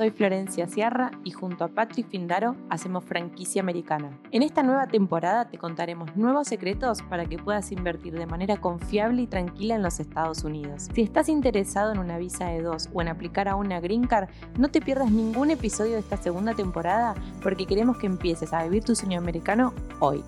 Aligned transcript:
soy 0.00 0.08
Florencia 0.08 0.66
Sierra 0.66 1.10
y 1.24 1.30
junto 1.30 1.62
a 1.62 1.68
Patrick 1.68 2.08
Findaro 2.08 2.56
hacemos 2.70 3.04
franquicia 3.04 3.60
americana. 3.60 4.18
En 4.30 4.42
esta 4.42 4.62
nueva 4.62 4.86
temporada 4.86 5.50
te 5.50 5.58
contaremos 5.58 6.16
nuevos 6.16 6.48
secretos 6.48 7.02
para 7.02 7.26
que 7.26 7.36
puedas 7.36 7.70
invertir 7.70 8.14
de 8.14 8.24
manera 8.24 8.56
confiable 8.56 9.20
y 9.20 9.26
tranquila 9.26 9.74
en 9.74 9.82
los 9.82 10.00
Estados 10.00 10.42
Unidos. 10.42 10.88
Si 10.94 11.02
estás 11.02 11.28
interesado 11.28 11.92
en 11.92 11.98
una 11.98 12.16
visa 12.16 12.46
de 12.46 12.62
dos 12.62 12.88
o 12.94 13.02
en 13.02 13.08
aplicar 13.08 13.46
a 13.46 13.56
una 13.56 13.78
Green 13.80 14.06
Card, 14.06 14.30
no 14.56 14.68
te 14.68 14.80
pierdas 14.80 15.10
ningún 15.10 15.50
episodio 15.50 15.92
de 15.92 16.00
esta 16.00 16.16
segunda 16.16 16.54
temporada 16.54 17.14
porque 17.42 17.66
queremos 17.66 17.98
que 17.98 18.06
empieces 18.06 18.54
a 18.54 18.64
vivir 18.64 18.82
tu 18.82 18.96
sueño 18.96 19.18
americano 19.18 19.74
hoy. 19.98 20.24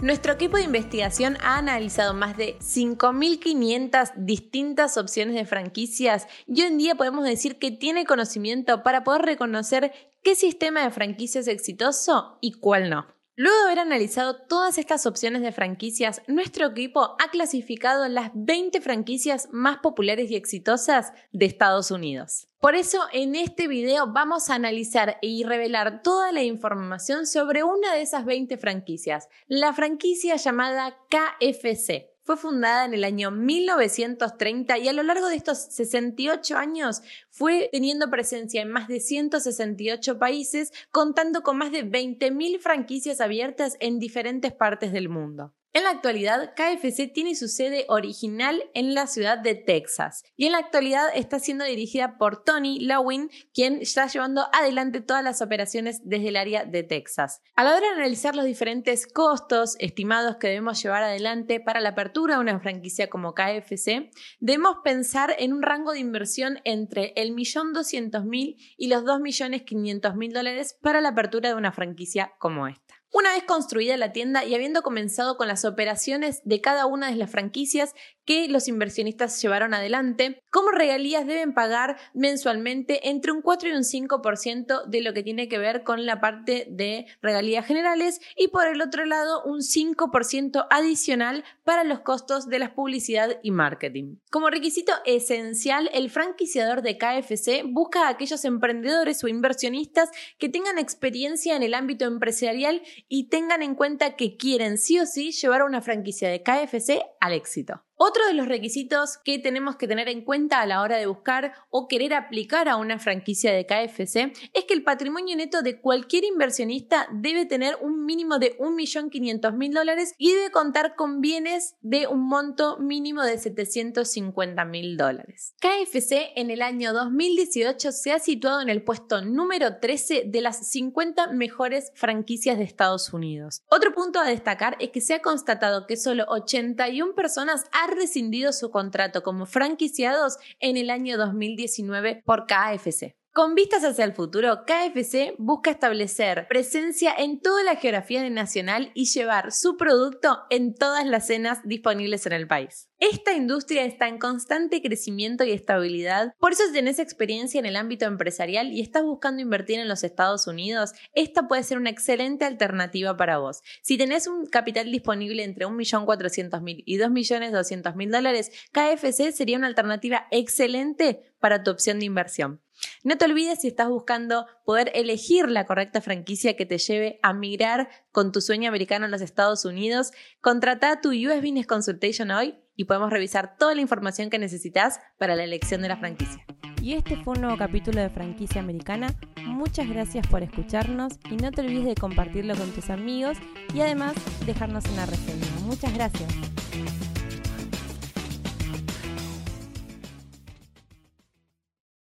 Nuestro 0.00 0.32
equipo 0.32 0.56
de 0.56 0.62
investigación 0.62 1.36
ha 1.42 1.58
analizado 1.58 2.14
más 2.14 2.36
de 2.36 2.56
5.500 2.60 4.12
distintas 4.14 4.96
opciones 4.96 5.34
de 5.34 5.44
franquicias 5.44 6.28
y 6.46 6.62
hoy 6.62 6.68
en 6.68 6.78
día 6.78 6.94
podemos 6.94 7.24
decir 7.24 7.58
que 7.58 7.72
tiene 7.72 8.04
conocimiento 8.04 8.84
para 8.84 9.02
poder 9.02 9.22
reconocer 9.22 9.92
qué 10.22 10.36
sistema 10.36 10.84
de 10.84 10.92
franquicia 10.92 11.40
es 11.40 11.48
exitoso 11.48 12.38
y 12.40 12.52
cuál 12.52 12.90
no. 12.90 13.17
Luego 13.40 13.56
de 13.56 13.64
haber 13.66 13.78
analizado 13.78 14.34
todas 14.34 14.78
estas 14.78 15.06
opciones 15.06 15.42
de 15.42 15.52
franquicias, 15.52 16.22
nuestro 16.26 16.66
equipo 16.66 17.14
ha 17.20 17.30
clasificado 17.30 18.08
las 18.08 18.32
20 18.34 18.80
franquicias 18.80 19.48
más 19.52 19.78
populares 19.78 20.28
y 20.32 20.34
exitosas 20.34 21.12
de 21.30 21.46
Estados 21.46 21.92
Unidos. 21.92 22.48
Por 22.58 22.74
eso 22.74 22.98
en 23.12 23.36
este 23.36 23.68
video 23.68 24.12
vamos 24.12 24.50
a 24.50 24.56
analizar 24.56 25.18
y 25.22 25.44
revelar 25.44 26.02
toda 26.02 26.32
la 26.32 26.42
información 26.42 27.28
sobre 27.28 27.62
una 27.62 27.94
de 27.94 28.02
esas 28.02 28.24
20 28.24 28.58
franquicias, 28.58 29.28
la 29.46 29.72
franquicia 29.72 30.34
llamada 30.34 30.98
KFC. 31.08 32.10
Fue 32.28 32.36
fundada 32.36 32.84
en 32.84 32.92
el 32.92 33.04
año 33.04 33.30
1930 33.30 34.76
y 34.76 34.88
a 34.88 34.92
lo 34.92 35.02
largo 35.02 35.28
de 35.28 35.36
estos 35.36 35.56
68 35.70 36.58
años 36.58 37.00
fue 37.30 37.70
teniendo 37.72 38.10
presencia 38.10 38.60
en 38.60 38.70
más 38.70 38.86
de 38.86 39.00
168 39.00 40.18
países, 40.18 40.70
contando 40.90 41.42
con 41.42 41.56
más 41.56 41.72
de 41.72 41.90
20.000 41.90 42.58
franquicias 42.58 43.22
abiertas 43.22 43.78
en 43.80 43.98
diferentes 43.98 44.52
partes 44.52 44.92
del 44.92 45.08
mundo. 45.08 45.54
En 45.74 45.84
la 45.84 45.90
actualidad, 45.90 46.54
KFC 46.56 47.12
tiene 47.12 47.34
su 47.34 47.46
sede 47.46 47.84
original 47.88 48.62
en 48.72 48.94
la 48.94 49.06
ciudad 49.06 49.36
de 49.36 49.54
Texas 49.54 50.24
y 50.34 50.46
en 50.46 50.52
la 50.52 50.58
actualidad 50.58 51.08
está 51.14 51.38
siendo 51.38 51.64
dirigida 51.66 52.16
por 52.16 52.42
Tony 52.42 52.80
Lowin, 52.80 53.30
quien 53.52 53.82
está 53.82 54.06
llevando 54.06 54.46
adelante 54.54 55.02
todas 55.02 55.22
las 55.22 55.42
operaciones 55.42 56.00
desde 56.04 56.28
el 56.28 56.36
área 56.36 56.64
de 56.64 56.84
Texas. 56.84 57.42
A 57.54 57.64
la 57.64 57.76
hora 57.76 57.80
de 57.80 57.94
analizar 57.94 58.34
los 58.34 58.46
diferentes 58.46 59.06
costos 59.06 59.76
estimados 59.78 60.36
que 60.36 60.48
debemos 60.48 60.82
llevar 60.82 61.02
adelante 61.02 61.60
para 61.60 61.80
la 61.80 61.90
apertura 61.90 62.36
de 62.36 62.40
una 62.40 62.60
franquicia 62.60 63.10
como 63.10 63.34
KFC, 63.34 64.10
debemos 64.40 64.78
pensar 64.82 65.36
en 65.38 65.52
un 65.52 65.62
rango 65.62 65.92
de 65.92 66.00
inversión 66.00 66.60
entre 66.64 67.12
el 67.14 67.32
millón 67.32 67.74
doscientos 67.74 68.24
mil 68.24 68.56
y 68.78 68.88
los 68.88 69.04
dos 69.04 69.20
millones 69.20 69.62
quinientos 69.64 70.16
mil 70.16 70.32
dólares 70.32 70.78
para 70.80 71.02
la 71.02 71.10
apertura 71.10 71.50
de 71.50 71.56
una 71.56 71.72
franquicia 71.72 72.32
como 72.38 72.66
esta. 72.66 72.87
Una 73.10 73.32
vez 73.32 73.44
construida 73.44 73.96
la 73.96 74.12
tienda 74.12 74.44
y 74.44 74.54
habiendo 74.54 74.82
comenzado 74.82 75.36
con 75.36 75.48
las 75.48 75.64
operaciones 75.64 76.42
de 76.44 76.60
cada 76.60 76.86
una 76.86 77.08
de 77.10 77.16
las 77.16 77.30
franquicias 77.30 77.94
que 78.28 78.46
los 78.46 78.68
inversionistas 78.68 79.40
llevaron 79.40 79.72
adelante, 79.72 80.42
como 80.50 80.70
regalías 80.70 81.26
deben 81.26 81.54
pagar 81.54 81.96
mensualmente 82.12 83.08
entre 83.08 83.32
un 83.32 83.40
4 83.40 83.70
y 83.70 83.72
un 83.72 83.84
5% 83.84 84.84
de 84.84 85.00
lo 85.00 85.14
que 85.14 85.22
tiene 85.22 85.48
que 85.48 85.56
ver 85.56 85.82
con 85.82 86.04
la 86.04 86.20
parte 86.20 86.66
de 86.68 87.06
regalías 87.22 87.64
generales 87.64 88.20
y 88.36 88.48
por 88.48 88.66
el 88.66 88.82
otro 88.82 89.06
lado 89.06 89.42
un 89.44 89.60
5% 89.60 90.66
adicional 90.68 91.42
para 91.64 91.84
los 91.84 92.00
costos 92.00 92.50
de 92.50 92.58
la 92.58 92.74
publicidad 92.74 93.38
y 93.42 93.50
marketing. 93.50 94.16
Como 94.30 94.50
requisito 94.50 94.92
esencial, 95.06 95.88
el 95.94 96.10
franquiciador 96.10 96.82
de 96.82 96.98
KFC 96.98 97.62
busca 97.64 98.08
a 98.08 98.10
aquellos 98.10 98.44
emprendedores 98.44 99.24
o 99.24 99.28
inversionistas 99.28 100.10
que 100.36 100.50
tengan 100.50 100.78
experiencia 100.78 101.56
en 101.56 101.62
el 101.62 101.72
ámbito 101.72 102.04
empresarial 102.04 102.82
y 103.08 103.30
tengan 103.30 103.62
en 103.62 103.74
cuenta 103.74 104.16
que 104.16 104.36
quieren 104.36 104.76
sí 104.76 105.00
o 105.00 105.06
sí 105.06 105.32
llevar 105.32 105.62
una 105.62 105.80
franquicia 105.80 106.28
de 106.28 106.42
KFC 106.42 107.00
al 107.20 107.32
éxito. 107.32 107.87
Otro 108.00 108.24
de 108.28 108.32
los 108.32 108.46
requisitos 108.46 109.18
que 109.18 109.40
tenemos 109.40 109.74
que 109.74 109.88
tener 109.88 110.08
en 110.08 110.24
cuenta 110.24 110.60
a 110.60 110.66
la 110.66 110.82
hora 110.82 110.98
de 110.98 111.06
buscar 111.06 111.54
o 111.68 111.88
querer 111.88 112.14
aplicar 112.14 112.68
a 112.68 112.76
una 112.76 113.00
franquicia 113.00 113.52
de 113.52 113.66
KFC 113.66 114.32
es 114.54 114.64
que 114.68 114.74
el 114.74 114.84
patrimonio 114.84 115.36
neto 115.36 115.62
de 115.62 115.80
cualquier 115.80 116.22
inversionista 116.22 117.08
debe 117.12 117.44
tener 117.44 117.76
un 117.80 118.04
mínimo 118.04 118.38
de 118.38 118.56
1.500.000 118.58 119.72
dólares 119.72 120.14
y 120.16 120.32
debe 120.32 120.52
contar 120.52 120.94
con 120.94 121.20
bienes 121.20 121.74
de 121.80 122.06
un 122.06 122.20
monto 122.20 122.78
mínimo 122.78 123.24
de 123.24 123.34
750.000 123.34 124.96
dólares. 124.96 125.56
KFC 125.58 126.34
en 126.36 126.52
el 126.52 126.62
año 126.62 126.92
2018 126.92 127.90
se 127.90 128.12
ha 128.12 128.20
situado 128.20 128.60
en 128.60 128.68
el 128.68 128.84
puesto 128.84 129.22
número 129.22 129.78
13 129.80 130.22
de 130.24 130.40
las 130.40 130.70
50 130.70 131.32
mejores 131.32 131.90
franquicias 131.96 132.58
de 132.58 132.64
Estados 132.64 133.12
Unidos. 133.12 133.64
Otro 133.68 133.92
punto 133.92 134.20
a 134.20 134.24
destacar 134.24 134.76
es 134.78 134.90
que 134.90 135.00
se 135.00 135.14
ha 135.14 135.20
constatado 135.20 135.88
que 135.88 135.96
solo 135.96 136.26
81 136.28 137.16
personas 137.16 137.64
han 137.72 137.87
rescindido 137.90 138.52
su 138.52 138.70
contrato 138.70 139.22
como 139.22 139.46
franquiciados 139.46 140.36
en 140.60 140.76
el 140.76 140.90
año 140.90 141.18
2019 141.18 142.22
por 142.24 142.46
KFC. 142.46 143.17
Con 143.38 143.54
vistas 143.54 143.84
hacia 143.84 144.04
el 144.04 144.14
futuro, 144.14 144.64
KFC 144.66 145.36
busca 145.38 145.70
establecer 145.70 146.48
presencia 146.48 147.14
en 147.16 147.40
toda 147.40 147.62
la 147.62 147.76
geografía 147.76 148.28
nacional 148.30 148.90
y 148.94 149.04
llevar 149.04 149.52
su 149.52 149.76
producto 149.76 150.40
en 150.50 150.74
todas 150.74 151.06
las 151.06 151.28
cenas 151.28 151.60
disponibles 151.62 152.26
en 152.26 152.32
el 152.32 152.48
país. 152.48 152.88
Esta 152.98 153.34
industria 153.34 153.84
está 153.84 154.08
en 154.08 154.18
constante 154.18 154.82
crecimiento 154.82 155.44
y 155.44 155.52
estabilidad, 155.52 156.32
por 156.40 156.50
eso 156.50 156.64
si 156.66 156.72
tenés 156.72 156.98
experiencia 156.98 157.60
en 157.60 157.66
el 157.66 157.76
ámbito 157.76 158.06
empresarial 158.06 158.72
y 158.72 158.80
estás 158.80 159.04
buscando 159.04 159.40
invertir 159.40 159.78
en 159.78 159.86
los 159.86 160.02
Estados 160.02 160.48
Unidos, 160.48 160.94
esta 161.12 161.46
puede 161.46 161.62
ser 161.62 161.78
una 161.78 161.90
excelente 161.90 162.44
alternativa 162.44 163.16
para 163.16 163.38
vos. 163.38 163.62
Si 163.84 163.96
tenés 163.96 164.26
un 164.26 164.46
capital 164.46 164.90
disponible 164.90 165.44
entre 165.44 165.64
1.400.000 165.64 166.82
y 166.84 166.98
2.200.000 166.98 168.10
dólares, 168.10 168.50
KFC 168.72 169.30
sería 169.30 169.58
una 169.58 169.68
alternativa 169.68 170.26
excelente 170.32 171.32
para 171.38 171.62
tu 171.62 171.70
opción 171.70 172.00
de 172.00 172.06
inversión. 172.06 172.60
No 173.04 173.16
te 173.16 173.24
olvides 173.24 173.60
si 173.60 173.68
estás 173.68 173.88
buscando 173.88 174.46
poder 174.64 174.90
elegir 174.94 175.48
la 175.48 175.66
correcta 175.66 176.00
franquicia 176.00 176.56
que 176.56 176.66
te 176.66 176.78
lleve 176.78 177.18
a 177.22 177.32
migrar 177.32 177.88
con 178.12 178.32
tu 178.32 178.40
sueño 178.40 178.68
americano 178.68 179.04
en 179.04 179.10
los 179.10 179.20
Estados 179.20 179.64
Unidos, 179.64 180.12
contrata 180.40 181.00
tu 181.00 181.10
US 181.10 181.40
Business 181.42 181.66
Consultation 181.66 182.30
hoy 182.30 182.58
y 182.76 182.84
podemos 182.84 183.10
revisar 183.10 183.56
toda 183.56 183.74
la 183.74 183.80
información 183.80 184.30
que 184.30 184.38
necesitas 184.38 185.00
para 185.18 185.34
la 185.34 185.44
elección 185.44 185.82
de 185.82 185.88
la 185.88 185.96
franquicia. 185.96 186.44
Y 186.80 186.94
este 186.94 187.16
fue 187.16 187.34
un 187.34 187.40
nuevo 187.40 187.58
capítulo 187.58 188.00
de 188.00 188.08
Franquicia 188.08 188.60
Americana. 188.60 189.08
Muchas 189.44 189.88
gracias 189.88 190.26
por 190.28 190.44
escucharnos 190.44 191.14
y 191.28 191.36
no 191.36 191.50
te 191.50 191.62
olvides 191.62 191.86
de 191.86 191.94
compartirlo 191.96 192.54
con 192.54 192.70
tus 192.70 192.88
amigos 192.88 193.36
y 193.74 193.80
además 193.80 194.14
dejarnos 194.46 194.84
una 194.92 195.06
reseña. 195.06 195.46
Muchas 195.64 195.92
gracias. 195.92 196.32